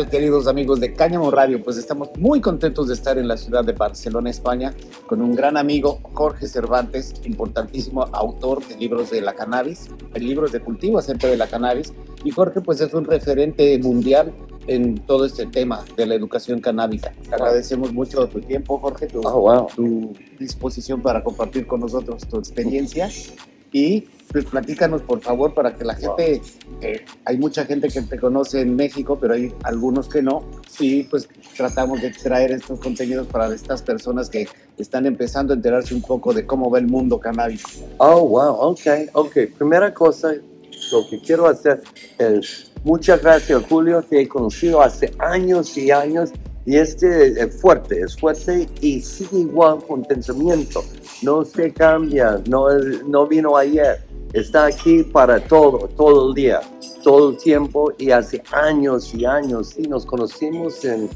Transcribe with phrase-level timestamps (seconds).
[0.00, 1.62] ¿Qué tal, queridos amigos de Cáñamo Radio?
[1.62, 4.74] Pues estamos muy contentos de estar en la ciudad de Barcelona, España,
[5.06, 10.60] con un gran amigo, Jorge Cervantes, importantísimo autor de libros de la cannabis, libros de
[10.60, 11.92] cultivo acerca de la cannabis.
[12.24, 14.32] Y Jorge, pues es un referente mundial
[14.68, 17.12] en todo este tema de la educación canábica.
[17.28, 22.38] Te agradecemos mucho tu tiempo, Jorge, tu, Oh, tu disposición para compartir con nosotros tu
[22.38, 23.10] experiencia.
[23.72, 26.40] Y pues platícanos, por favor, para que la gente,
[26.80, 30.44] eh, hay mucha gente que te conoce en México, pero hay algunos que no.
[30.78, 34.46] Y pues tratamos de traer estos contenidos para estas personas que
[34.78, 37.68] están empezando a enterarse un poco de cómo va el mundo canábico.
[37.98, 38.80] Oh, wow, ok,
[39.14, 39.36] ok.
[39.58, 40.32] Primera cosa,
[40.92, 41.82] lo que quiero hacer
[42.18, 46.30] es, muchas gracias Julio, te he conocido hace años y años
[46.70, 50.84] y este es fuerte, es fuerte y sigue igual con pensamiento,
[51.20, 52.68] no se cambia, no,
[53.08, 56.60] no vino ayer, está aquí para todo, todo el día,
[57.02, 61.10] todo el tiempo y hace años y años, y nos conocimos en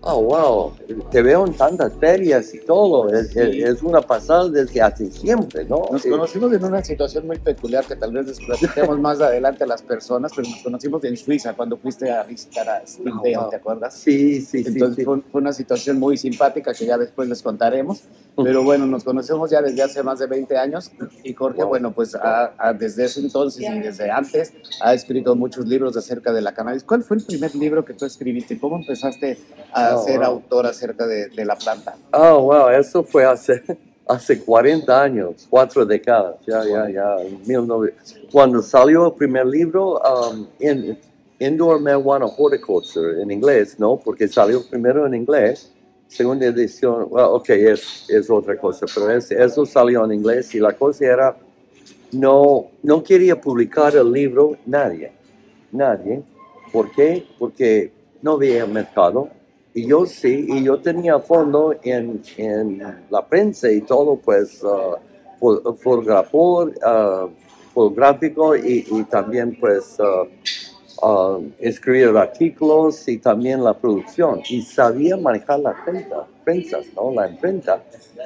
[0.00, 0.72] Oh, wow,
[1.10, 5.64] te veo en tantas ferias y todo, es, es- es una pasada desde hace siempre,
[5.64, 5.82] ¿no?
[5.90, 9.64] Nos Eh, conocimos en una situación muy peculiar que tal vez les platiquemos más adelante
[9.64, 13.22] a las personas, pero nos conocimos en Suiza cuando fuiste a visitar a Steve Oh,
[13.24, 13.50] Dale, wow.
[13.50, 13.94] ¿te acuerdas?
[13.94, 14.68] Sí, sí, sí.
[14.68, 15.04] Entonces sí.
[15.04, 18.02] Fue, fue una situación muy simpática que ya después les contaremos.
[18.40, 20.92] Pero bueno, nos conocemos ya desde hace más de 20 años
[21.24, 21.68] y Jorge, Wow.
[21.70, 26.32] bueno, pues ha- ha- desde ese entonces y desde antes ha escrito muchos libros acerca
[26.32, 26.84] de la cannabis.
[26.84, 28.56] ¿Cuál fue el primer libro que tú escribiste?
[28.60, 29.38] ¿Cómo empezaste
[29.72, 30.24] a Oh, ser wow.
[30.26, 31.96] autor acerca de, de la planta?
[32.12, 33.62] Oh, wow, eso fue hace,
[34.08, 37.94] hace 40 años, cuatro décadas, ya, ya, ya, en 19
[38.32, 40.98] Cuando salió el primer libro, um, in-
[41.40, 43.96] Indoor Marijuana Horticulture, en inglés, ¿no?
[43.96, 45.72] Porque salió primero en inglés,
[46.08, 50.58] segunda edición, well, ok, es, es otra cosa, pero es- eso salió en inglés y
[50.60, 51.36] la cosa era,
[52.12, 55.12] no, no quería publicar el libro nadie,
[55.70, 56.22] nadie.
[56.72, 57.24] ¿Por qué?
[57.38, 57.92] Porque
[58.22, 59.28] no había mercado.
[59.74, 64.96] Y yo sí, y yo tenía fondo en, en la prensa y todo, pues, uh,
[65.40, 67.30] fo- fotógrafo, uh,
[67.74, 74.40] fotográfico y, y también, pues, uh, uh, escribir artículos y también la producción.
[74.48, 77.12] Y sabía manejar la prensa, prensas, ¿no?
[77.12, 77.82] La imprenta.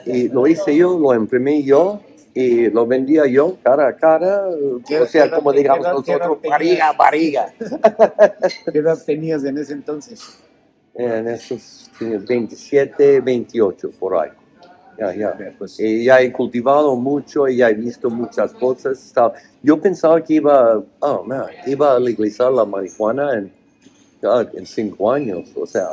[0.07, 2.01] Y lo hice yo, lo imprimí yo
[2.35, 4.45] y lo vendía yo cara a cara,
[4.87, 7.53] ¿Qué- o sea, como digamos nosotros, barriga, barriga.
[8.73, 10.39] ¿Qué edad tenías en ese entonces?
[10.95, 14.31] En esos tenía 27, 28 por ahí.
[14.99, 15.55] Ya, ya.
[15.59, 19.13] Pues, Y ya he cultivado mucho y ya he visto muchas cosas.
[19.63, 23.53] Yo pensaba que iba, oh, man, iba a legalizar la marihuana en,
[24.55, 25.89] en cinco años, o sea,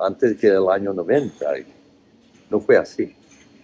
[0.00, 1.58] antes que el año 90.
[1.58, 1.66] y
[2.50, 3.14] No fue así.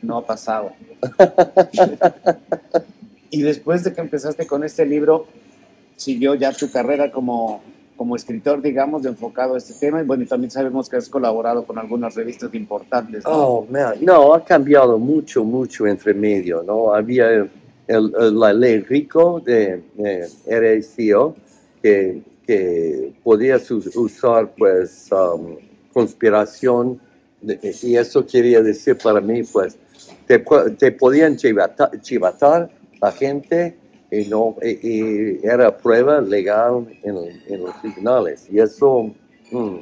[0.03, 0.73] no ha pasado.
[3.31, 5.27] y después de que empezaste con este libro,
[5.97, 7.63] siguió ya tu carrera como,
[7.97, 10.01] como escritor, digamos, de enfocado a este tema.
[10.01, 13.25] Y bueno, y también sabemos que has colaborado con algunas revistas importantes.
[13.25, 13.31] ¿no?
[13.31, 13.95] Oh, man.
[14.01, 16.93] No, ha cambiado mucho, mucho entre medio, ¿no?
[16.95, 17.51] Había el-
[17.89, 21.37] el- la ley RICO de, de RICO
[21.83, 25.57] que, que podías us- usar, pues, um,
[25.93, 27.01] conspiración,
[27.83, 29.77] y eso quería decir para mí, pues,
[30.27, 30.45] te,
[30.79, 32.69] te podían chivata- chivatar
[33.01, 33.77] la gente
[34.11, 37.17] y, no, y, y era prueba legal en,
[37.49, 38.47] en los tribunales.
[38.51, 39.13] Y eso...
[39.51, 39.77] mm,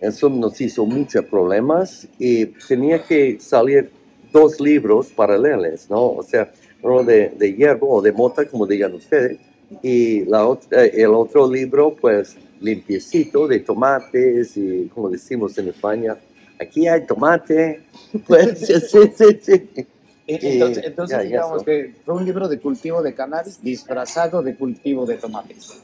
[0.00, 3.88] eso nos hizo muchos problemas y tenía que salir
[4.32, 6.10] dos libros paralelos, ¿no?
[6.14, 6.50] O sea,
[6.82, 9.38] uno de, de hierbo o de mota, como digan ustedes,
[9.80, 16.16] y la otra, el otro libro, pues, limpiecito, de tomates y, como decimos en España,
[16.60, 17.82] aquí hay tomate.
[18.26, 19.86] Pues, sí, sí, sí.
[20.26, 24.42] Entonces, y- entonces ya, ya digamos que fue un libro de cultivo de cannabis disfrazado
[24.42, 25.82] de cultivo de tomates.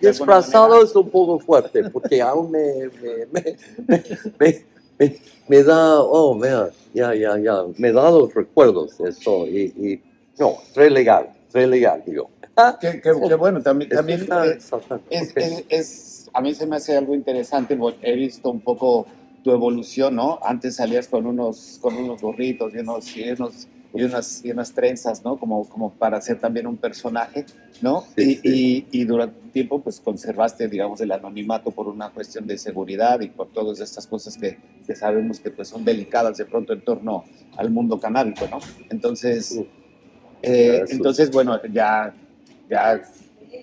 [0.00, 3.26] De Disfrazado es un poco fuerte, porque aún me, me,
[4.38, 4.64] me,
[4.98, 5.16] me-
[5.48, 10.02] me- da, oh, mira, ya, ya, ya, me da los recuerdos eso, y, y
[10.38, 12.30] no, tres legal, tres legal, digo.
[12.80, 14.58] Que, que- que bueno, también, también está- eh,
[15.10, 19.06] es, es- es- a mí se me hace algo interesante, he visto un poco
[19.42, 20.38] tu evolución, ¿no?
[20.42, 24.72] Antes salías con unos, con unos gorritos y, unos, y, unos- y unas, y unas
[24.72, 25.36] trenzas, ¿no?
[25.38, 27.46] Como, como para ser también un personaje,
[27.80, 28.04] ¿no?
[28.16, 32.46] Sí, y, y- y durante un tiempo, pues conservaste, digamos, el anonimato por una cuestión
[32.46, 36.44] de seguridad y por todas estas cosas que, que sabemos que pues, son delicadas de
[36.44, 37.24] pronto en torno
[37.56, 38.58] al mundo canábico, ¿no?
[38.90, 39.60] Entonces,
[40.42, 42.14] eh, entonces bueno, ya,
[42.68, 43.00] ya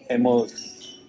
[0.10, 1.00] hemos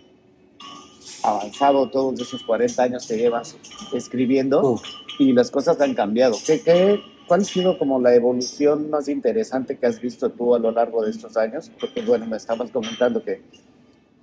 [1.23, 3.57] avanzado todos esos 40 años que llevas
[3.95, 4.83] escribiendo Uf.
[5.19, 6.37] y las cosas han cambiado.
[6.47, 10.59] ¿Qué, qué, ¿Cuál ha sido como la evolución más interesante que has visto tú a
[10.59, 11.71] lo largo de estos años?
[11.81, 13.41] Porque bueno, me estabas comentando que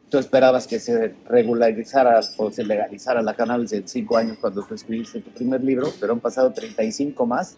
[0.09, 4.75] tú esperabas que se regularizara o se legalizara la cannabis en cinco años cuando tú
[4.75, 7.57] escribiste tu primer libro, pero han pasado 35 más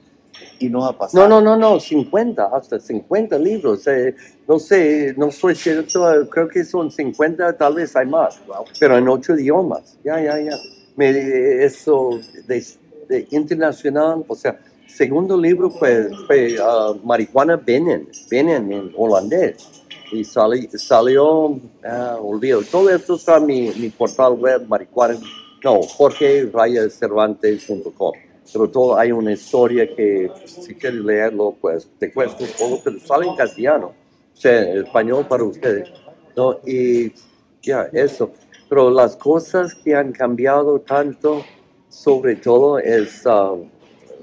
[0.60, 1.28] y no ha pasado.
[1.28, 3.86] No, no, no, no, 50, hasta 50 libros.
[3.88, 4.16] eh,
[4.48, 8.40] no sé, no soy cierto, creo que son 50, tal vez hay más,
[8.80, 9.98] pero en ocho idiomas.
[10.04, 10.56] Ya, ya, ya.
[10.95, 12.63] Me, eso de,
[13.10, 14.60] de internacional, o sea,
[14.95, 19.68] segundo libro fue, fue ah, Marihuana Benen, Benen en holandés.
[20.12, 25.18] Y sali- salió, ah, olvido, todo esto está en mi, mi portal web, marihuana,
[25.63, 28.12] no, jorge-cervantes.com.
[28.51, 33.00] Pero todo hay una historia que si quieres leerlo, pues te cuesta un poco, pero
[33.00, 33.94] sale en castellano,
[34.34, 35.90] o sea, en español para ustedes.
[36.36, 36.60] ¿no?
[36.66, 37.13] Y
[37.62, 38.31] ya, eso.
[38.69, 41.44] Pero las cosas que han cambiado tanto,
[41.90, 43.69] sobre todo, es um,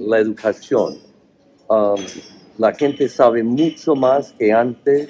[0.01, 0.99] la educación.
[1.69, 2.01] Um,
[2.59, 5.09] la gente sabe mucho más que antes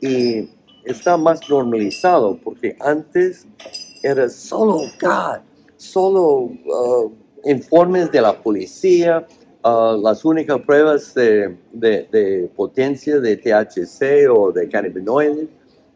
[0.00, 0.48] y
[0.84, 3.46] está más normalizado, porque antes
[4.02, 5.40] era solo God,
[5.76, 7.12] solo uh,
[7.44, 9.26] informes de la policía,
[9.64, 15.48] uh, las únicas pruebas de, potencia de THC o de cannabinoides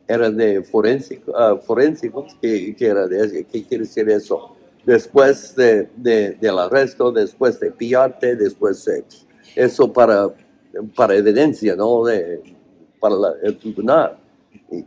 [0.07, 4.55] eran de forénsico- uh, forensicos, que, que era de, ¿qué quiere decir eso?
[4.85, 9.05] Después de, de- del arresto, después de pillarte, después de
[9.57, 10.29] eso para,
[10.95, 12.05] para evidencia, ¿no?
[12.05, 12.43] De,
[13.01, 14.17] para la- el tribunal.
[14.71, 14.85] Y-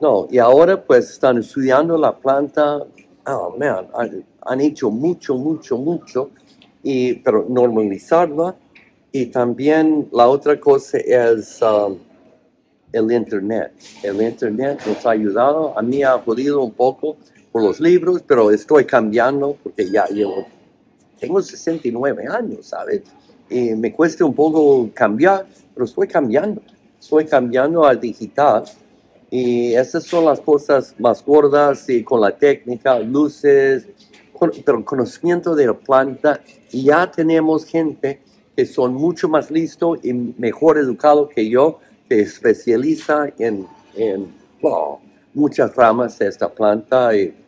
[0.00, 2.84] no, y ahora pues están estudiando la planta,
[3.26, 6.30] oh man, han, han hecho mucho, mucho, mucho,
[6.82, 8.54] y, pero normalizarla.
[9.10, 11.96] Y también la otra cosa es um,
[12.92, 13.72] el Internet.
[14.02, 17.16] El Internet nos ha ayudado, a mí ha jodido un poco
[17.56, 20.46] por los libros, pero estoy cambiando porque ya llevo,
[21.18, 23.00] tengo 69 años, ¿sabes?
[23.48, 26.60] Y me cuesta un poco cambiar, pero estoy cambiando.
[27.00, 28.64] Estoy cambiando al digital.
[29.30, 33.86] Y esas son las cosas más gordas y con la técnica, luces,
[34.38, 36.38] con- pero conocimiento de la planta.
[36.70, 38.20] Y ya tenemos gente
[38.54, 44.26] que son mucho más listos y mejor educados que yo, que especializa en, en
[44.60, 44.98] wow,
[45.32, 47.45] muchas ramas de esta planta y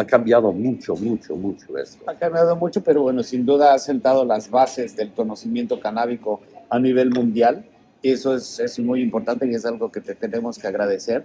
[0.00, 2.08] ha cambiado mucho, mucho, mucho esto.
[2.08, 6.78] Ha cambiado mucho, pero bueno, sin duda ha sentado las bases del conocimiento canábico a
[6.78, 7.64] nivel mundial.
[8.02, 11.24] Eso es, es muy importante y es algo que te tenemos que agradecer.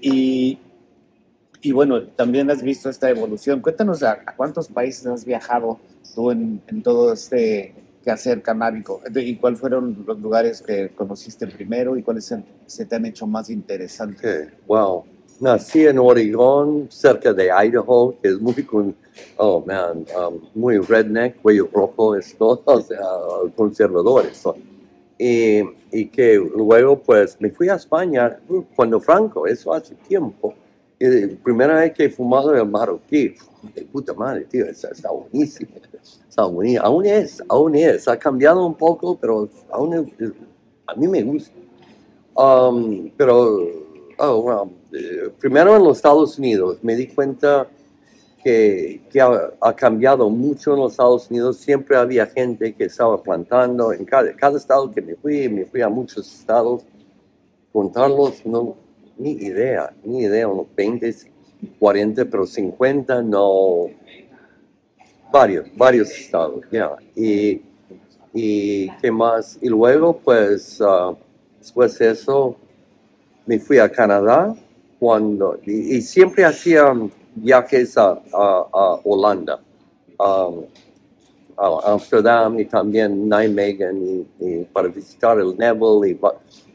[0.00, 0.58] Y,
[1.60, 3.60] y bueno, también has visto esta evolución.
[3.60, 5.80] Cuéntanos a, a cuántos países has viajado
[6.14, 7.74] tú en, en todo este
[8.04, 12.96] quehacer canábico y cuáles fueron los lugares que conociste primero y cuáles se, se te
[12.96, 14.18] han hecho más interesantes.
[14.18, 15.04] Okay, wow.
[15.44, 18.94] Nací en Oregón, cerca de Idaho, que es muy, con,
[19.36, 22.98] oh man, um, muy redneck, cuello rojo, es todo, o sea,
[23.54, 24.38] conservadores.
[24.38, 24.54] son.
[25.18, 25.60] Y,
[25.92, 30.54] y que luego, pues, me fui a España uh, cuando Franco, eso hace tiempo.
[30.98, 33.34] Y primera vez que he fumado el marroquí,
[33.74, 35.72] de puta madre, tío, está, está buenísimo.
[36.26, 36.86] Está buenísimo.
[36.86, 38.08] Aún es, aún es.
[38.08, 40.32] Ha cambiado un poco, pero aún es-
[40.86, 41.52] a mí me gusta.
[42.34, 43.68] Um, pero,
[44.18, 44.72] oh, wow.
[44.96, 47.66] Eh, primero en los Estados Unidos me di cuenta
[48.44, 51.56] que, que ha, ha cambiado mucho en los Estados Unidos.
[51.56, 55.82] Siempre había gente que estaba plantando en cada, cada estado que me fui, me fui
[55.82, 56.84] a muchos estados.
[57.72, 58.76] Contarlos, no,
[59.18, 61.12] ni idea, ni idea, unos 20,
[61.80, 63.86] 40, pero 50, no.
[65.32, 66.92] Varios, varios estados, ya.
[67.16, 67.62] Y,
[68.32, 69.58] y qué más.
[69.60, 71.16] Y luego, pues, ah,
[71.58, 72.54] después de eso,
[73.44, 74.54] me fui a Canadá
[75.04, 76.94] cuando, y, siempre hacía
[77.34, 79.60] viajes a, a- Holanda,
[80.18, 80.48] a
[81.92, 86.18] Amsterdam y también Nijmegen y, para visitar el Neville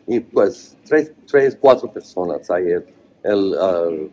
[0.05, 2.67] y, pues tres, tres, cuatro personas ahí.
[3.23, 4.09] El, uh,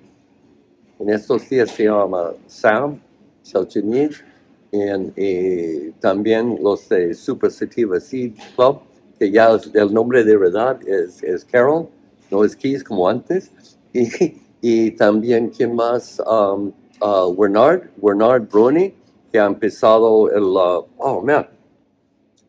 [0.98, 2.98] en estos días se llama Sam
[3.42, 4.24] Selchenich
[4.72, 4.78] y,
[5.14, 8.80] y también los de Super Sativa Seed Club,
[9.18, 11.90] que ya el nombre de verdad es, es Carol,
[12.30, 13.52] no es Keys como antes.
[14.62, 16.20] Y, y también, ¿quién más?
[16.26, 18.94] Um, uh, Bernard, Bernard Bruni,
[19.30, 21.46] que ha empezado el, uh, oh, man,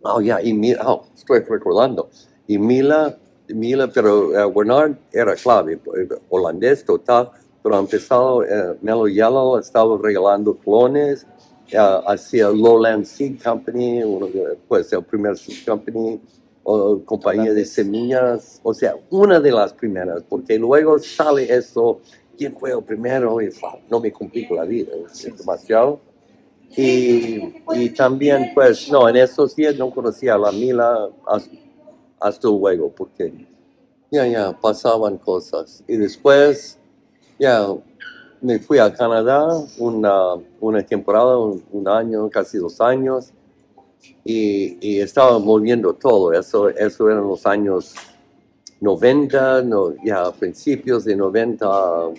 [0.04, 2.10] oh, ya, y Mila, oh, estoy recordando,
[2.48, 3.18] y Mila,
[3.50, 9.58] Mila, pero uh, Bernard era clave, eh, holandés total, pero ha empezado, uh, Melo Yellow
[9.60, 11.26] estaba regalando clones,
[12.08, 16.20] hacía Lowland Seed Company, uno de- pues el primer seed company,
[16.70, 22.02] o compañía de semillas, o sea, una de las primeras, porque luego sale esto,
[22.38, 23.40] ¿quién fue el primero?
[23.40, 26.02] Y wow, no me complico la vida, es, demasiado.
[26.76, 27.42] Y,
[27.74, 31.56] y también, pues, no, en esos días no conocía a la Mila hasta,
[32.20, 33.32] hasta luego, porque
[34.12, 35.86] ya, ya, pasaban cosas.
[35.88, 36.78] Y después,
[37.40, 37.66] ya
[38.42, 39.48] me fui a Canadá
[39.78, 43.32] una, una temporada, un, un año, casi dos años,
[44.24, 46.34] y, y estaba moviendo todo.
[46.34, 47.94] Eso, eso eran los años
[48.80, 52.10] 90, no, ya principios de 90 a,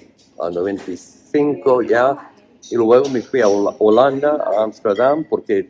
[0.41, 2.33] a 95 ya.
[2.71, 5.69] Y luego me fui a Hola- Holanda, a Ámsterdam, porque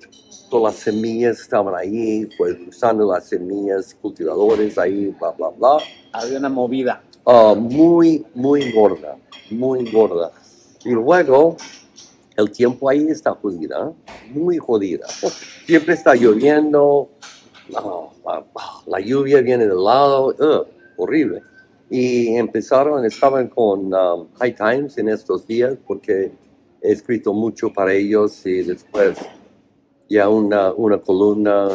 [0.50, 5.78] todas las semillas estaban ahí, pues usando las semillas, cultivadores ahí, bla, bla, bla.
[6.12, 7.02] Había una movida.
[7.26, 9.16] Ah, muy, muy gorda,
[9.50, 10.32] muy gorda.
[10.84, 11.56] Y luego,
[12.38, 13.92] el tiempo ahí está jodida,
[14.30, 15.08] muy jodida.
[15.66, 17.10] Siempre está lloviendo,
[17.74, 18.46] ah, la,
[18.86, 20.66] la lluvia viene del lado, ugh,
[20.96, 21.42] horrible.
[21.90, 26.30] Y empezaron, estaban con um, High Times en estos días porque
[26.80, 29.18] he escrito mucho para ellos y después
[30.08, 31.68] ya una, una columna,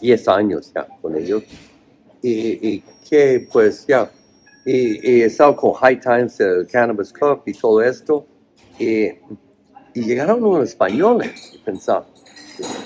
[0.00, 1.42] 10 años ya con ellos.
[2.22, 4.10] Y, y que pues ya,
[4.64, 8.26] y, y he estado con High Times, el Cannabis Cup y todo esto.
[8.78, 9.06] Y,
[9.94, 12.06] y llegaron unos españoles y pensaba,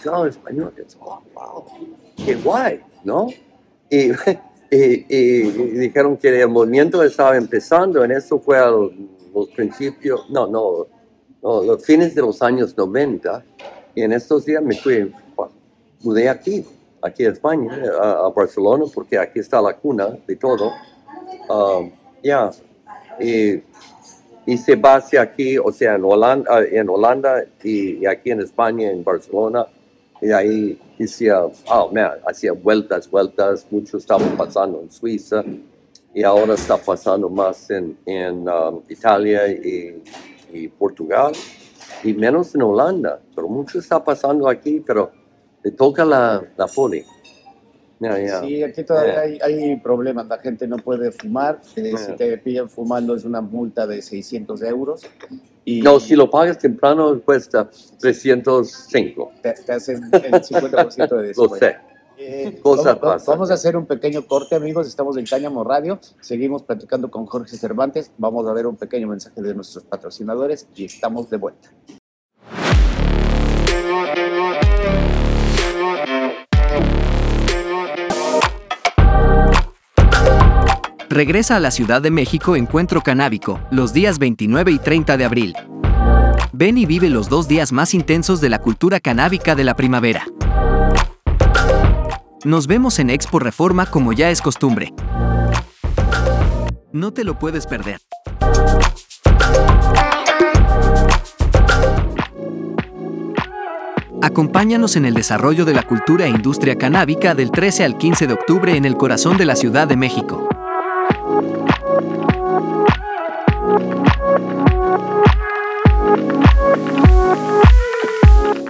[0.02, 1.64] llegaron españoles, oh, wow,
[2.24, 3.28] qué guay, ¿no?
[3.88, 4.10] Y,
[4.70, 5.42] y, y
[5.78, 8.92] dijeron que el movimiento estaba empezando, en eso fue a los,
[9.34, 10.86] los principios, no, no,
[11.42, 13.44] no, los fines de los años 90.
[13.94, 15.50] Y en estos días me fui, pues,
[16.02, 16.64] mudé aquí,
[17.02, 17.70] aquí a España,
[18.00, 20.72] a, a Barcelona, porque aquí está la cuna de todo.
[21.48, 21.90] Um,
[22.22, 22.50] ya,
[23.18, 23.62] y
[24.52, 29.04] hice base aquí, o sea, en Holanda, en Holanda y, y aquí en España, en
[29.04, 29.66] Barcelona.
[30.22, 35.42] Y ahí hacía, oh man, hacía vueltas, vueltas, mucho estaba pasando en Suiza
[36.12, 40.02] y ahora está pasando más en, en um, Italia y,
[40.52, 41.32] y Portugal
[42.02, 45.10] y menos en Holanda, pero mucho está pasando aquí, pero
[45.62, 47.04] le toca la, la poli.
[48.40, 50.26] Sí, aquí todavía hay, hay problemas.
[50.26, 51.60] La gente no puede fumar.
[51.76, 55.02] Eh, Si te pillan fumando es una multa de 600 euros.
[55.64, 57.68] Y No, si lo pagas temprano cuesta
[58.00, 61.56] 305, te, te hacen el 50% de lo descuento.
[61.56, 61.76] sé.
[62.22, 64.86] Eh, Cosas vamos, vamos a hacer un pequeño corte, amigos.
[64.86, 65.98] Estamos en Cáñamo Radio.
[66.20, 68.10] Seguimos platicando con Jorge Cervantes.
[68.18, 71.70] Vamos a ver un pequeño mensaje de nuestros patrocinadores y estamos de vuelta.
[81.12, 85.54] Regresa a la Ciudad de México Encuentro Canábico, los días 29 y 30 de abril.
[86.52, 90.24] Ven y vive los dos días más intensos de la cultura canábica de la primavera.
[92.44, 94.94] Nos vemos en Expo Reforma como ya es costumbre.
[96.92, 98.00] No te lo puedes perder.
[104.22, 108.34] Acompáñanos en el desarrollo de la cultura e industria canábica del 13 al 15 de
[108.34, 110.46] octubre en el corazón de la Ciudad de México.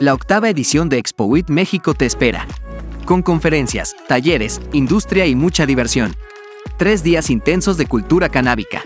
[0.00, 2.47] La octava edición de ExpoWIT México te espera.
[3.04, 6.14] Con conferencias, talleres, industria y mucha diversión.
[6.78, 8.83] Tres días intensos de cultura canábica.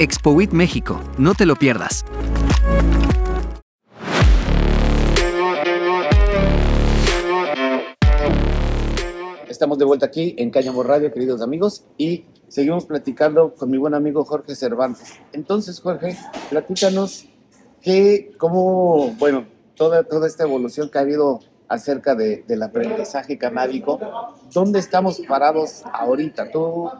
[0.00, 2.04] ExpoWIT México, no te lo pierdas.
[9.48, 13.94] Estamos de vuelta aquí en Cáñamo Radio, queridos amigos, y seguimos platicando con mi buen
[13.94, 15.14] amigo Jorge Cervantes.
[15.32, 17.26] Entonces, Jorge, platícanos
[17.82, 24.00] qué, cómo, bueno, toda, toda esta evolución que ha habido acerca de, del aprendizaje canábico,
[24.52, 26.50] ¿dónde estamos parados ahorita?
[26.50, 26.90] Tú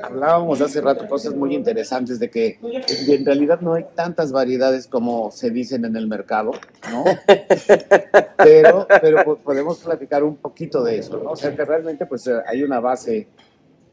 [0.00, 5.30] hablábamos hace rato cosas muy interesantes de que en realidad no hay tantas variedades como
[5.30, 6.52] se dicen en el mercado,
[6.90, 7.04] ¿no?
[8.36, 11.32] pero, pero pues, podemos platicar un poquito de eso, ¿no?
[11.32, 13.28] O sea, que realmente pues hay una base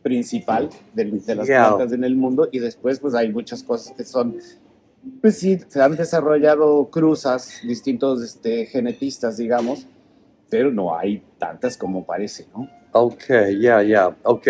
[0.01, 4.03] principal de, de las plantas en el mundo y después pues hay muchas cosas que
[4.03, 4.37] son,
[5.21, 9.85] pues sí, se han desarrollado cruzas, distintos este, genetistas, digamos,
[10.49, 12.69] pero no hay tantas como parece, ¿no?
[12.91, 13.23] Ok,
[13.59, 14.47] ya, ya, ok.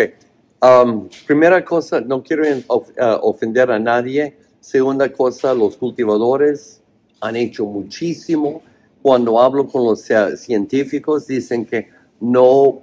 [0.62, 4.36] Um, primera cosa, no quiero of- uh, ofender a nadie.
[4.60, 6.82] Segunda cosa, los cultivadores
[7.20, 8.62] han hecho muchísimo.
[9.02, 11.88] Cuando hablo con los científicos, dicen que
[12.20, 12.80] no,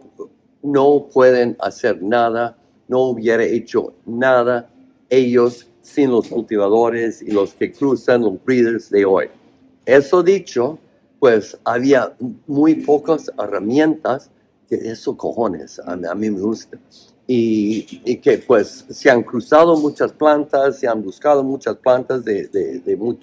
[0.64, 2.58] no pueden hacer nada,
[2.88, 4.70] no hubiera hecho nada
[5.10, 9.28] ellos sin los cultivadores y los que cruzan los breeders de hoy.
[9.86, 10.78] Eso dicho,
[11.18, 12.14] pues había
[12.46, 14.30] muy pocas herramientas
[14.68, 16.78] que eso cojones, a, mí me gusta.
[17.26, 22.80] Y, que pues se han cruzado muchas plantas, se han buscado muchas plantas de, de,
[22.80, 23.18] de,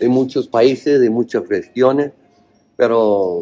[0.00, 2.10] de muchos países, de muchas regiones,
[2.76, 3.38] pero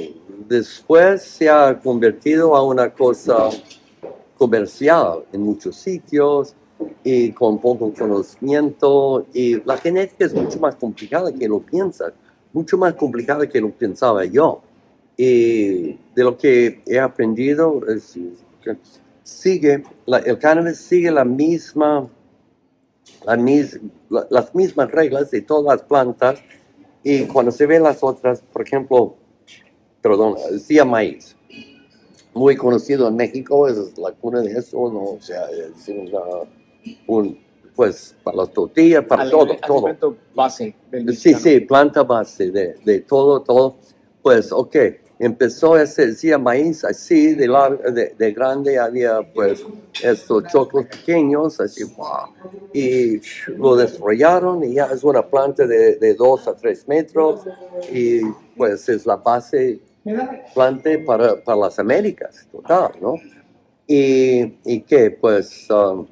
[0.46, 3.48] después se ha convertido a una cosa
[4.36, 6.54] comercial en muchos sitios
[7.04, 9.26] y con poco conocimiento.
[9.32, 12.12] Y la genética es mucho más complicada que lo piensas,
[12.52, 14.62] mucho más complicada que lo pensaba yo.
[15.16, 18.18] Y de lo que he aprendido, es,
[18.62, 18.76] que
[19.22, 22.08] sigue, la- el cannabis sigue la misma,
[23.24, 23.80] la mis-
[24.10, 26.40] la- las mismas reglas de todas las plantas.
[27.02, 29.14] Y cuando se ven las otras, por ejemplo,
[30.02, 31.36] perdón, decía maíz,
[32.34, 35.02] muy conocido en México, es la cuna de eso, ¿no?
[35.02, 36.46] O sea, es una-
[37.06, 37.38] un,
[37.74, 40.16] pues para las tortillas, para Al- todo, todo.
[40.34, 43.76] base del Sí, sí, planta base de, de todo, todo.
[44.22, 44.76] Pues, ok,
[45.18, 49.64] empezó ese, decía maíz así, de, lar- de, de grande, había pues
[50.02, 52.32] estos choclos pequeños, así, wow.
[52.72, 53.20] Y
[53.56, 57.40] lo desarrollaron y ya es una planta de, de dos a tres metros
[57.92, 58.20] y
[58.56, 59.80] pues es la base
[60.54, 63.14] planta para, para las Américas, total, ¿no?
[63.86, 66.06] Y, y que pues um,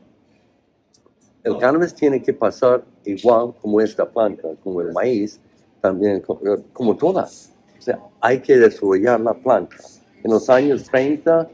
[1.45, 5.39] el cannabis tiene que pasar igual como esta planta, como el maíz,
[5.81, 7.53] también eh, como todas.
[7.79, 9.77] O sea, hay que desarrollar la planta.
[10.23, 11.49] En los años 30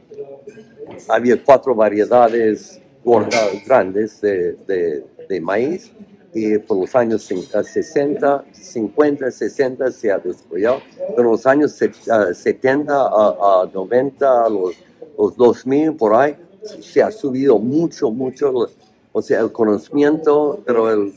[1.08, 5.92] había cuatro variedades gordas, grandes de, de- de maíz
[6.34, 10.80] y por los años cin- eh, 60, 50, 60 se ha desarrollado.
[11.16, 14.74] En los años se- eh, 70 a, a 90, a los,
[15.18, 16.36] los 2000 por ahí,
[16.80, 18.68] se ha subido mucho, mucho,
[19.12, 21.12] o sea, el conocimiento, pero el,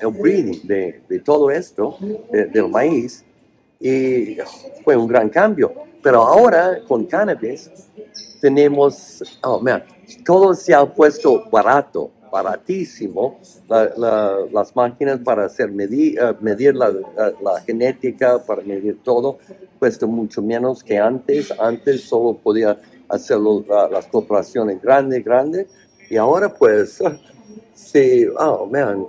[0.00, 1.96] el breeding de, de todo esto,
[2.30, 3.24] de- del maíz,
[3.80, 4.38] y
[4.84, 5.72] fue un gran cambio.
[6.02, 7.70] Pero ahora con cannabis
[8.40, 9.82] tenemos, oh man,
[10.24, 13.38] todo se ha puesto barato, baratísimo.
[13.68, 16.90] La- la- las máquinas para hacer medir, eh, medir la,
[17.42, 19.38] la- genética, para medir todo,
[19.78, 21.52] cuesta mucho menos que antes.
[21.58, 25.66] Antes solo podía hacerlo la- las corporaciones grandes, grandes.
[26.10, 26.98] Y ahora pues,
[27.74, 29.06] sí, oh man,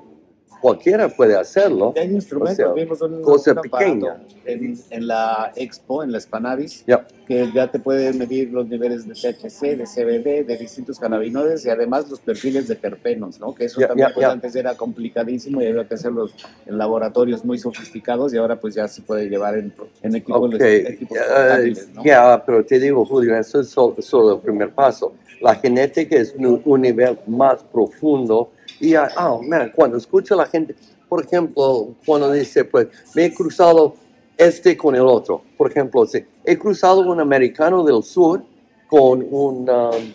[0.62, 1.94] cualquiera puede hacerlo.
[1.96, 4.18] Hay instrumentos, O sea, vimos un, cosa un pequeña.
[4.46, 7.06] En, en la expo, en la Spanavis, Ya.
[7.28, 11.70] que ya te puede medir los niveles de THC, de CBD, de distintos cannabinoides y
[11.70, 13.54] además los perfiles de terpenos, ¿no?
[13.54, 16.34] Que eso Ya, también ya, pues, antes era complicadísimo y había que hacerlos
[16.66, 20.62] en laboratorios muy sofisticados y ahora pues ya se puede llevar en, en equipos, Ok,
[20.62, 22.04] equipos portátiles, ¿no?
[22.06, 25.14] ya, pero te digo, Julio, eso es solo, solo el primer paso.
[25.42, 28.50] La genética es un, nivel más profundo.
[28.80, 30.76] Y, oh, man, cuando escucho la gente,
[31.08, 33.96] por ejemplo, cuando dice, pues, me he cruzado
[34.38, 35.42] este con el otro.
[35.58, 38.44] Por ejemplo, sí, he cruzado un americano del sur
[38.88, 40.14] con un, um,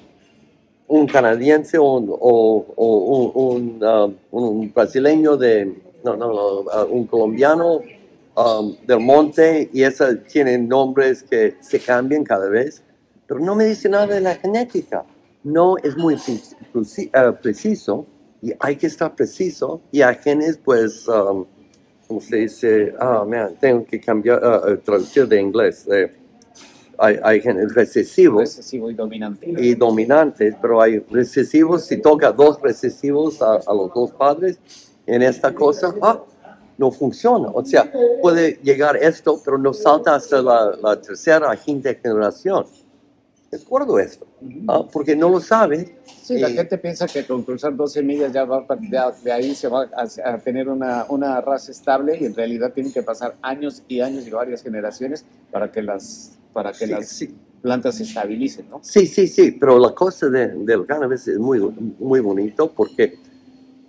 [0.88, 7.06] un canadiense o, un- o- un, um, un brasileño de, no, no, no, uh, un
[7.06, 7.80] colombiano
[8.37, 12.82] um, del monte y esas tienen nombres que se cambian cada vez,
[13.26, 15.04] pero no me dice nada de la genética.
[15.44, 18.07] No es muy uh, preciso
[18.40, 21.44] y hay que estar preciso y hay genes pues, um,
[22.07, 25.87] como se dice, ah, man, tengo que cambiar, uh, traducir de inglés.
[25.90, 26.12] eh,
[26.98, 29.46] hay, hay genes recesivos Recesivo y dominante.
[29.59, 34.59] y dominantes, pero hay recesivos, si toca dos recesivos a, a los dos padres
[35.07, 36.22] en esta cosa, ah,
[36.78, 37.48] no funciona.
[37.48, 42.66] O sea, puede llegar esto, pero no salta hasta la, la tercera, quinta generación.
[43.52, 44.26] Es gordo esto,
[44.66, 45.94] ah, porque no lo sabe.
[46.22, 49.54] Sí, la y- gente piensa que con cruzar dos semillas ya va, ya de ahí
[49.54, 53.34] se va a, a tener una, una raza estable y en realidad tienen que pasar
[53.42, 57.96] años y años y varias generaciones para que las, para que Sí, las sí, plantas
[57.96, 58.80] se estabilicen, ¿no?
[58.82, 61.60] Sí, sí, sí, pero la cosa de- del cannabis es muy,
[61.98, 63.18] muy bonito porque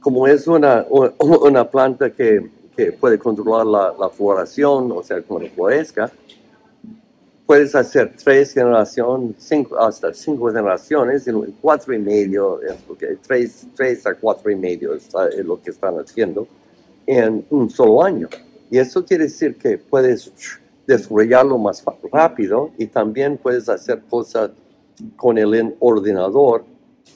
[0.01, 5.47] como es una, una planta que, que puede controlar la, la floración, o sea, cuando
[5.51, 6.11] florezca,
[7.45, 12.59] puedes hacer tres generaciones, cinco, hasta cinco generaciones, en cuatro y medio,
[13.25, 15.09] tres, tres a cuatro y medio es,
[15.43, 16.47] lo que están haciendo
[17.05, 18.29] en un solo año.
[18.69, 20.31] Y eso quiere decir que puedes
[20.87, 24.51] desarrollarlo más rápido y también puedes hacer cosas
[25.15, 26.65] con el en- ordenador.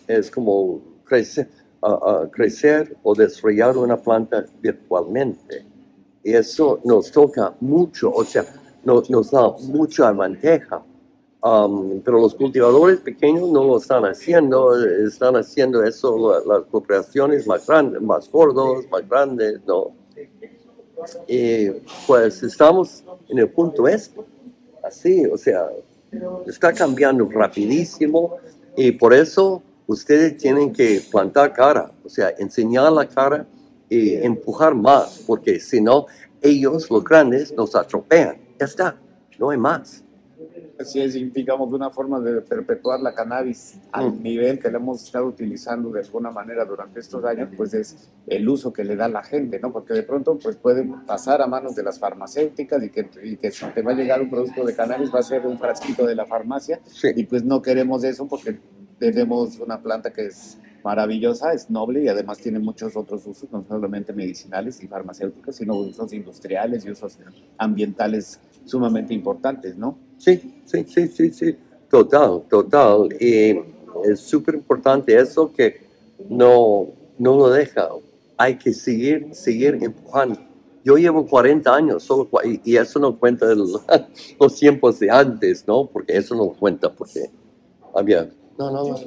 [0.07, 1.49] Es como crecer,
[1.81, 5.65] ah, ah, crecer o desarrollar una planta virtualmente.
[6.23, 8.45] Y eso nos toca mucho, o sea,
[8.88, 10.82] nos, nos da mucha ventaja.
[11.43, 17.45] Um, pero los cultivadores pequeños no lo están haciendo, están haciendo eso la- las corporaciones
[17.45, 19.91] más grandes, más gordos, más grandes, ¿no?
[21.28, 21.69] Y
[22.08, 24.19] pues estamos en el punto este,
[24.84, 25.69] así, o sea,
[26.47, 28.38] está cambiando rapidísimo
[28.76, 33.45] y por eso ustedes tienen que plantar cara, o sea, enseñar la cara
[33.89, 36.08] y empujar más, porque si no,
[36.41, 38.46] ellos, los grandes, nos atropellan.
[38.60, 38.98] Ya está,
[39.39, 40.04] no hay más.
[40.80, 44.22] Así es, digamos, una forma de perpetuar la cannabis al Mm.
[44.22, 48.48] nivel que la hemos estado utilizando de alguna manera durante estos años, pues es el
[48.48, 49.72] uso que le da la gente, ¿no?
[49.74, 53.50] Porque de pronto, pues puede pasar a manos de las farmacéuticas y que, y que
[53.50, 56.13] si te va a llegar un producto de cannabis va a ser un frasquito de
[56.13, 57.08] la farmacia Sí.
[57.15, 58.60] y pues no queremos eso porque
[59.00, 63.63] tenemos una planta que es maravillosa, es noble y además tiene muchos otros usos, no
[63.63, 67.17] solamente medicinales y farmacéuticos, sino usos industriales y usos
[67.58, 69.97] ambientales sumamente importantes, ¿no?
[70.17, 71.56] Sí, sí, sí, sí, sí.
[71.89, 73.10] Total, total.
[73.19, 73.60] Y
[74.06, 75.88] es súper importante eso que
[76.30, 77.89] no, no lo deja.
[78.38, 80.39] Hay que seguir, seguir empujando.
[80.84, 82.30] Yo llevo 40 años, solo,
[82.63, 83.45] y, eso no cuenta
[84.39, 85.86] los tiempos de antes, ¿no?
[85.86, 87.30] Porque eso no cuenta, porque
[87.93, 88.97] había, no, no, no,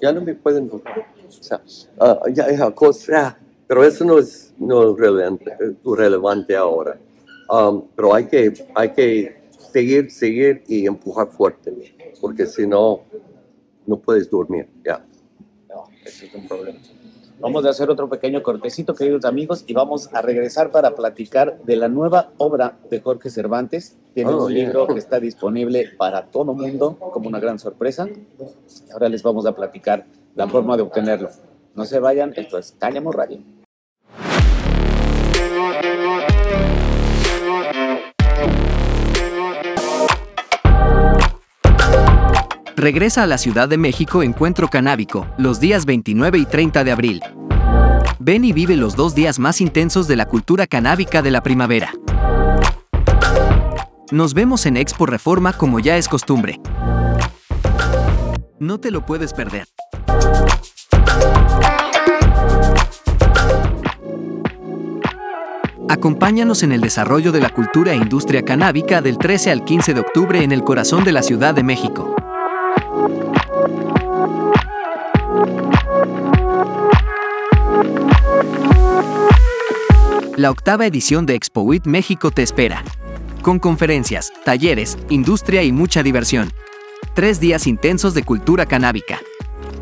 [0.00, 0.70] ya no me pueden.
[0.72, 0.82] O
[1.30, 1.62] sea,
[2.00, 6.98] ah, ya, ya, cosa, pero eso no es, no es relevante, relevante ahora.
[7.50, 11.72] Um, pero hay que, hay que seguir, seguir y empujar fuerte,
[12.20, 13.00] porque si no,
[13.86, 14.68] no puedes dormir.
[14.84, 15.04] Ya.
[15.68, 16.78] No, ese es un problema.
[17.40, 21.74] Vamos a hacer otro pequeño cortecito, queridos amigos, y vamos a regresar para platicar de
[21.74, 23.96] la nueva obra de Jorge Cervantes.
[24.14, 24.66] Tiene Oh, un yeah.
[24.66, 28.06] libro que está disponible para todo mundo como una gran sorpresa.
[28.92, 31.30] Ahora les vamos a platicar la forma de obtenerlo.
[31.74, 33.38] No se vayan, esto es Cáñamo Radio.
[42.80, 47.20] Regresa a la Ciudad de México Encuentro Canábico, los días 29 y 30 de abril.
[48.18, 51.92] Ven y vive los dos días más intensos de la cultura canábica de la primavera.
[54.10, 56.58] Nos vemos en Expo Reforma como ya es costumbre.
[58.58, 59.66] No te lo puedes perder.
[65.90, 70.00] Acompáñanos en el desarrollo de la cultura e industria canábica del 13 al 15 de
[70.00, 72.14] octubre en el corazón de la Ciudad de México.
[80.40, 82.82] La octava edición de ExpoWIT México te espera.
[83.42, 86.50] Con conferencias, talleres, industria y mucha diversión.
[87.14, 89.20] Tres días intensos de cultura canábica.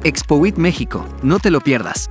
[0.02, 2.10] ExpoWIT México, no te lo pierdas.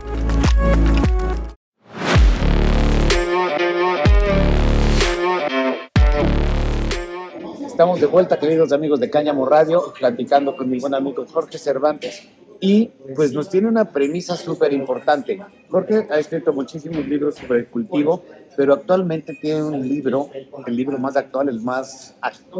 [7.66, 12.30] Estamos de vuelta, queridos amigos de Cáñamo Radio, platicando con mi buen amigo Jorge Cervantes.
[12.60, 15.40] Y pues nos tiene una premisa súper importante.
[15.70, 18.24] Jorge ha escrito muchísimos libros sobre el cultivo,
[18.56, 20.30] pero actualmente tiene un libro,
[20.66, 22.16] el libro más actual, el más,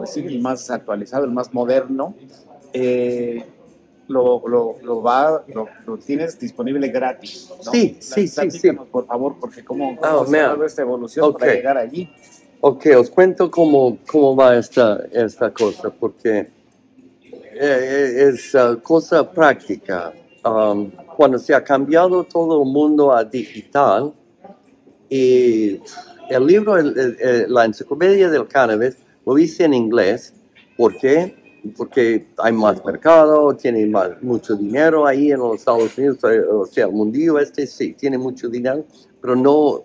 [0.06, 2.16] sí, el más actualizado, el más moderno.
[2.74, 3.44] Eh,
[4.08, 7.50] lo, lo, lo va, lo, lo tienes disponible gratis.
[7.66, 7.72] ¿no?
[7.72, 10.62] Sí, sí, sí, Platícanos, Por favor, porque cómo, cómo Oh, se man.
[10.66, 11.56] esta evolución para Ok.
[11.58, 12.10] llegar allí.
[12.62, 16.48] Ok, os cuento cómo, cómo va esta, esta cosa, porque
[17.60, 20.14] es uh, cosa práctica.
[20.46, 24.14] Um, cuando se ha cambiado todo el mundo a digital,
[25.10, 25.80] y
[26.30, 30.34] el libro, el- el- el- la enciclopedia del cannabis, lo hice en inglés.
[30.78, 31.36] ¿Por qué?
[31.76, 36.66] Porque hay más mercado, tiene más, mucho dinero ahí en los Estados Unidos, eh, o
[36.66, 38.86] sea, el mundillo este sí, tiene mucho dinero,
[39.22, 39.84] pero no,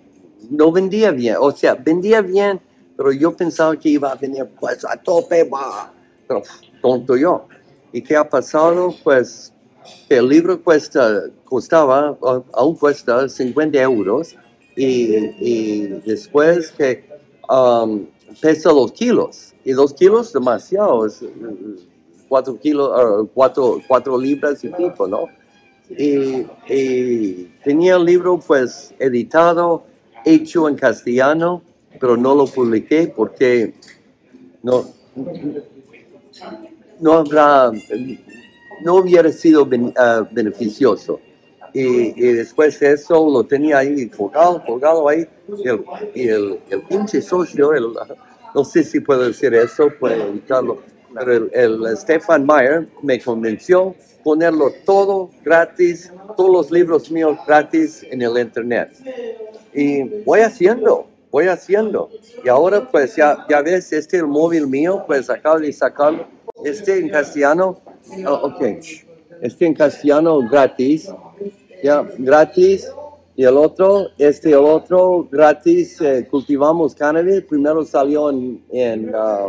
[0.50, 2.60] no vendía bien, o sea, vendía bien,
[2.96, 5.90] pero yo pensaba que iba a venir pues a tope, ¡buah!
[6.28, 6.42] pero
[6.80, 7.46] tonto yo.
[7.92, 8.94] ¿Y qué ha pasado?
[9.02, 9.52] Pues
[10.08, 12.16] el libro cuesta, costaba,
[12.52, 14.34] aún cuesta 50 euros,
[14.76, 17.04] y, y después que
[17.48, 18.06] um,
[18.40, 21.28] pesa los kilos, y dos kilos demasiado, es, eh,
[22.28, 25.26] cuatro kilos, ah, cuatro, cuatro libras y pico, ¿no?
[25.98, 29.84] y, y tenía el libro pues editado,
[30.24, 31.62] hecho en castellano,
[32.00, 33.74] pero no lo publiqué porque
[34.62, 34.86] no,
[37.02, 37.70] no habrá,
[38.82, 41.20] no hubiera sido ah, beneficioso.
[41.74, 45.26] Y, después de eso lo tenía ahí colgado, colgado ahí,
[45.64, 45.84] el,
[46.14, 47.72] y el, el pinche socio,
[48.54, 50.82] no sé si puedo decir eso, puedo evitarlo,
[51.14, 58.04] pero el, el Stefan Meyer me convenció ponerlo todo gratis, todos los libros míos gratis
[58.10, 58.90] en el internet.
[59.72, 62.10] Y voy haciendo, voy haciendo.
[62.44, 66.26] Y ahora pues ya, ya ves, este el móvil mío, pues acabo de sacarlo,
[66.64, 67.80] este en castellano,
[68.26, 68.62] oh, ok,
[69.40, 71.10] este en castellano gratis,
[71.82, 72.88] ya, gratis.
[73.34, 77.40] Y el otro, este el otro, gratis, eh, cultivamos cannabis.
[77.40, 79.48] Primero salió en, en, ah,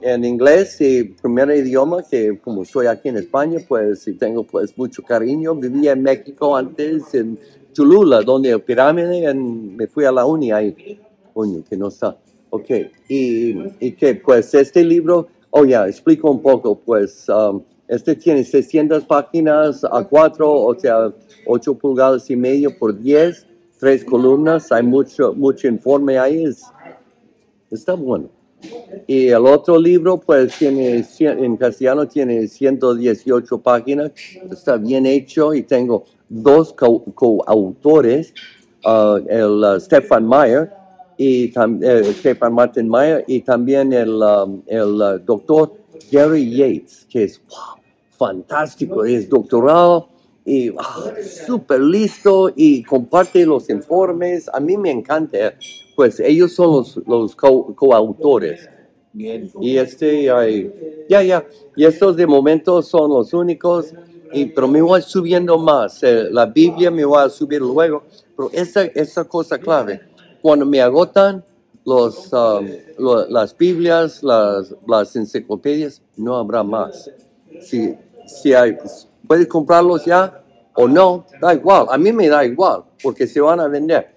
[0.00, 4.78] en inglés y primer idioma, que como estoy aquí en España, pues y tengo pues
[4.78, 5.56] mucho cariño.
[5.56, 7.40] Vivía en México antes, en
[7.72, 10.98] Cholula, donde el pirámide, en- me fui a la uni ahí.
[11.34, 12.16] Coño, que no está.
[12.50, 12.70] Ok,
[13.08, 18.42] y, y que pues este libro Oh, ya, explico un poco, pues, um, este tiene
[18.42, 21.12] 600 páginas a 4, o sea,
[21.46, 23.46] 8 pulgadas y medio por 10,
[23.78, 26.62] tres columnas, hay mucho, mucho informe ahí, es,
[27.70, 28.30] está bueno.
[29.06, 34.12] Y el otro libro, pues, tiene, en castellano tiene 118 páginas,
[34.50, 38.32] está bien hecho y tengo dos co- coautores,
[38.84, 40.70] uh, el uh, Stefan Meyer
[41.18, 45.74] y eh, Stefan Martin Meyer y también el, um, el uh, doctor
[46.10, 47.82] Gary Yates, que es wow,
[48.16, 50.08] fantástico, es doctorado
[50.44, 50.72] y
[51.20, 54.48] súper listo y comparte los informes.
[54.52, 55.54] A mí me encanta,
[55.94, 58.70] pues ellos son los, los co- coautores.
[59.58, 60.24] Y este,
[61.08, 63.94] ya, ya, y estos de momento son los únicos,
[64.30, 66.02] y, pero me voy subiendo más.
[66.02, 68.04] eh, la Biblia me voy a subir luego,
[68.36, 70.02] pero esa, esa cosa clave,
[70.40, 71.44] cuando me agotan
[71.84, 72.78] los, um,
[73.28, 77.10] las Biblias, las, las enciclopedias, no habrá más.
[77.58, 78.76] Si, si hay,
[79.32, 80.42] puedes comprarlos ya
[80.74, 84.14] o no, da igual, a mí me da igual, porque se van a vender.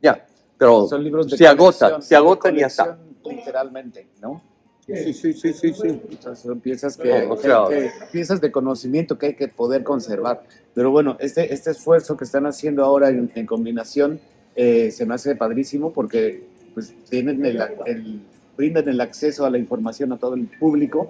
[0.00, 2.98] Ya, pero Son libros de se agotan, se agotan y ya está.
[3.26, 4.42] Literalmente, ¿no?
[4.86, 5.86] Sí, sí, sí, sí, sí.
[6.10, 9.84] Entonces son piezas, que, No, o sea- que- piezas de conocimiento que hay que poder
[9.84, 10.42] conservar.
[10.72, 14.18] Pero bueno, este, este esfuerzo que están haciendo ahora en, en combinación
[14.56, 18.22] eh, se me hace padrísimo porque pues, tienen el, el-
[18.56, 21.08] brindan el acceso a la información a todo el público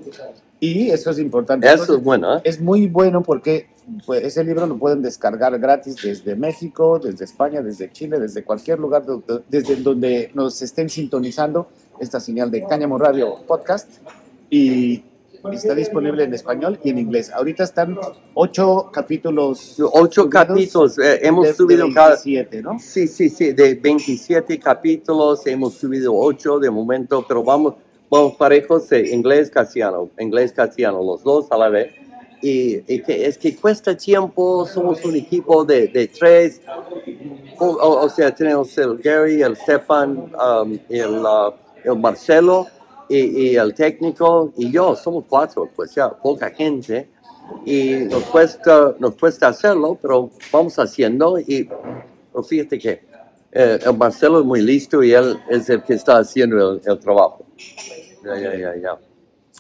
[0.61, 1.67] y eso es importante.
[1.67, 2.41] Eso Entonces, es bueno, ¿eh?
[2.45, 3.69] es muy bueno porque
[4.07, 8.79] pues, ese libro lo pueden descargar gratis desde México, desde España, desde Chile, desde cualquier
[8.79, 11.69] lugar, do- desde donde nos estén sintonizando
[12.01, 13.89] esta señal de Cáñamo Radio Podcast
[14.51, 15.03] y
[15.53, 17.31] está disponible en español y en inglés.
[17.33, 17.97] Ahorita están
[18.35, 19.77] ocho capítulos.
[19.93, 22.09] Ocho capítulos, eh, hemos de- de subido cada...
[22.17, 22.79] 27, ¿no?
[22.79, 27.75] Sí, sí, sí, de 27 capítulos hemos subido 8 de momento, pero vamos,
[28.11, 31.93] vamos parejos de inglés castellano, inglés castellano, los dos a la vez.
[32.41, 36.61] Y, y que es que cuesta tiempo, somos un equipo de, de tres,
[37.59, 42.69] o, o- o sea, tenemos el Gary, el Stefan, um, el, uh, el Marcelo
[43.09, 43.17] y,
[43.51, 47.09] y el técnico y yo, somos cuatro, pues ya, poca gente.
[47.65, 51.65] Y nos cuesta, nos cuesta hacerlo, pero vamos haciendo y
[52.31, 53.01] pero fíjate que
[53.51, 56.99] eh, el Marcelo es muy listo y él es el que está haciendo el, el
[57.01, 57.45] trabajo.
[58.37, 58.99] Ya, ya, ya, ya.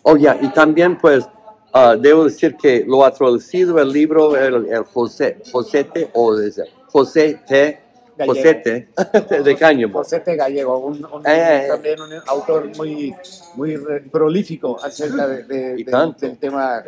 [0.02, 1.26] Oh, ya, y también pues
[1.72, 6.37] ah, debo decir que lo ha traducido el libro, el, el José, Josete, o
[6.90, 7.81] José T.
[8.26, 8.88] Josete,
[9.44, 9.98] de Cáñamo.
[9.98, 10.35] José T.
[10.35, 11.68] Gallego, un, un- Eh, eh.
[11.68, 13.14] también un autor muy,
[13.54, 13.76] muy
[14.11, 16.83] prolífico acerca de- de- de- del tema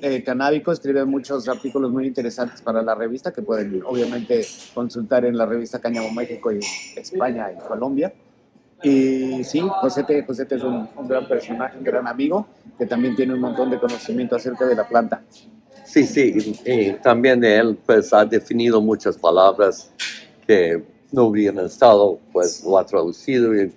[0.00, 0.70] eh, canábico.
[0.70, 5.80] Escribe muchos artículos muy interesantes para la revista que pueden obviamente consultar en la revista
[5.80, 6.60] Cáñamo México y
[6.96, 8.12] España y Colombia.
[8.84, 10.24] Y sí, José T.
[10.24, 10.56] José T.
[10.56, 12.46] es un, un gran personaje, un gran amigo
[12.78, 15.22] que también tiene un montón de conocimiento acerca de la planta.
[15.84, 19.92] Sí, sí, y, también de él pues ha definido muchas palabras
[20.46, 23.72] que no hubieran estado, pues lo ha traducido y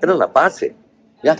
[0.00, 0.74] era la base,
[1.22, 1.36] ya.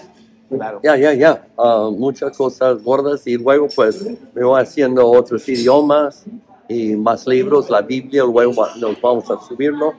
[0.49, 0.81] Claro.
[0.83, 1.47] Ya, ya, ya.
[1.57, 6.25] Ah, muchas cosas gordas y luego pues me voy haciendo otros idiomas
[6.67, 9.95] y más libros, la Biblia, luego nos vamos a subirlo.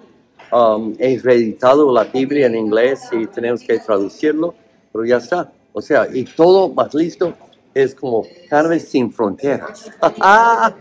[0.52, 4.54] Um, he reeditado la Biblia en inglés y tenemos que traducirlo,
[4.92, 5.52] pero ya está.
[5.72, 7.34] O sea, y todo más listo
[7.74, 9.90] es como Carnes sin fronteras.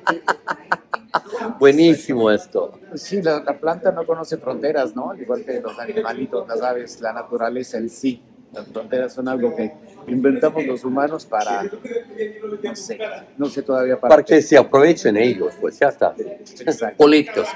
[1.61, 2.72] Buenísimo esto.
[2.94, 5.11] Sí, la, la planta no conoce fronteras, ¿no?
[5.11, 8.20] Al igual que los animalitos, las aves, la naturaleza en sí.
[8.52, 9.72] Las fronteras son algo que
[10.09, 12.98] inventamos los humanos para, no sé,
[13.38, 16.12] no sé todavía para, Para que se aprovechen ellos, pues ya está.
[16.18, 16.96] Exacto.
[16.96, 17.46] Políticos.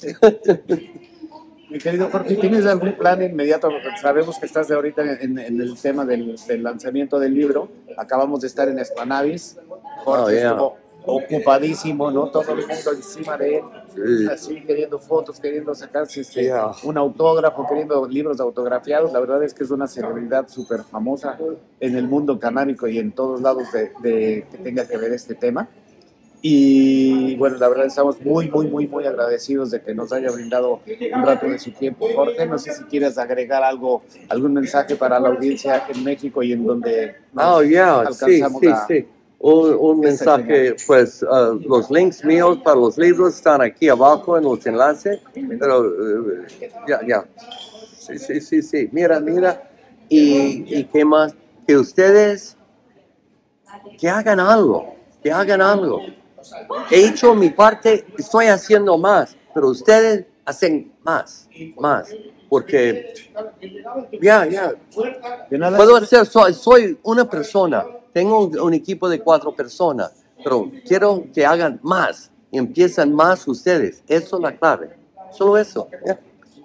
[1.74, 3.68] Mi querido Jorge, ¿tienes algún plan inmediato?
[4.00, 7.68] Sabemos que estás de ahorita en, en el tema del, del lanzamiento del libro.
[7.96, 9.56] Acabamos de estar en Esplanavis.
[10.04, 10.50] Jorge Oh, yeah.
[10.50, 12.28] estuvo ocupadísimo, ¿no?
[12.30, 13.64] Todo el mundo encima de él.
[13.92, 14.26] Sí.
[14.30, 16.70] así queriendo fotos, queriendo sacarse este, Yeah.
[16.84, 19.12] un autógrafo, queriendo libros autografiados.
[19.12, 21.36] La verdad es que es una celebridad súper famosa
[21.80, 25.34] en el mundo canábico y en todos lados de, de- que tenga que ver este
[25.34, 25.68] tema.
[26.46, 30.82] Y bueno, la verdad estamos muy, muy, muy, muy agradecidos de que nos haya brindado
[31.14, 32.06] un rato de su tiempo.
[32.14, 36.52] Jorge, no sé si quieres agregar algo, algún mensaje para la audiencia en México y
[36.52, 39.06] en donde Oh, yeah, sí, alcanzamos sí, a- sí.
[39.38, 44.44] Un, un mensaje, pues uh, los links míos para los libros están aquí abajo en
[44.44, 45.20] los enlaces,
[45.58, 46.44] pero uh,
[46.86, 47.24] ya, ya.
[47.98, 48.88] Sí, sí, sí, sí.
[48.92, 49.70] Mira, mira.
[50.10, 51.34] Y, y qué más,
[51.66, 52.58] que ustedes,
[53.98, 56.02] que hagan algo, que hagan algo.
[56.90, 62.08] He hecho mi parte, estoy haciendo más, pero ustedes hacen más, más.
[62.48, 63.14] porque
[64.20, 64.72] ya, ya,
[65.50, 70.12] De nada puedo hacer, soy, soy una persona, tengo un, un equipo de cuatro personas,
[70.42, 74.96] pero quiero que hagan más, empiezan más ustedes, eso es la clave,
[75.32, 75.88] solo eso.
[76.06, 76.18] ya.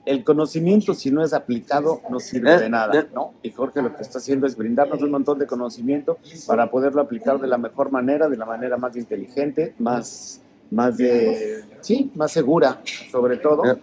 [0.10, 3.06] El conocimiento, si no es aplicado, no sirve Eh, de nada, eh.
[3.14, 3.34] ¿no?
[3.44, 6.18] Y Jorge lo que está haciendo es brindarnos un montón de conocimiento
[6.48, 10.42] para poderlo aplicar de la mejor manera, de la manera más inteligente, más,
[10.72, 13.64] más de, sí, más segura, sobre todo.
[13.72, 13.78] Eh.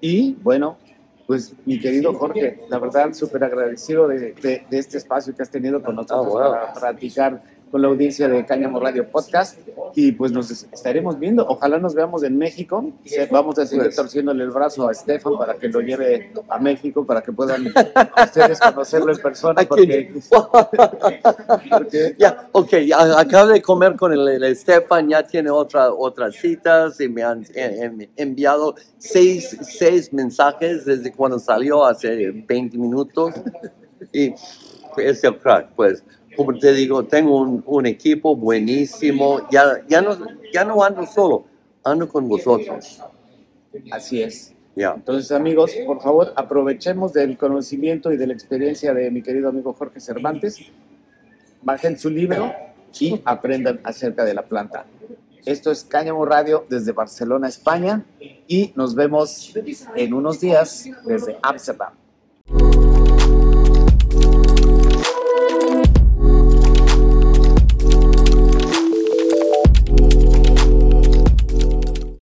[0.00, 0.78] Y bueno,
[1.28, 5.50] pues mi querido Jorge, la verdad, súper agradecido de, de- de este espacio que has
[5.50, 6.52] tenido con nosotros Ah, wow.
[6.52, 7.40] para platicar
[7.72, 9.58] con la audiencia de Cáñamo Radio Podcast.
[9.94, 11.44] Y pues nos estaremos viendo.
[11.48, 12.92] Ojalá nos veamos en México.
[13.30, 13.96] Vamos a seguir Pues.
[13.96, 17.64] torciéndole el brazo a Estefan para que lo lleve a México, para que puedan
[18.24, 19.62] ustedes conocerlo en persona.
[19.66, 20.12] Porque,
[21.68, 26.34] porque- Ya, ok, ya acabo de comer con el, el Estefan, ya tiene otra, otras
[26.36, 33.32] citas y me han en- enviado seis, seis mensajes desde cuando salió hace 20 minutos
[34.12, 34.34] y
[34.98, 36.04] es el crack, pues.
[36.36, 40.16] Como te digo, tengo un, un equipo buenísimo, ya, ya, no,
[40.52, 41.44] ya no ando solo,
[41.84, 43.00] ando con vosotros.
[43.90, 44.54] así es.
[44.74, 44.94] Ya.
[44.94, 49.74] Entonces, amigos, por favor, aprovechemos del conocimiento y de la experiencia de mi querido amigo
[49.74, 50.60] Jorge Cervantes.
[51.60, 52.52] Bajen su libro
[52.98, 54.86] y aprendan acerca de la planta.
[55.44, 58.04] Esto es Cáñamo Radio desde Barcelona, España,
[58.46, 59.52] y nos vemos
[59.96, 61.92] en unos días desde Amsterdam.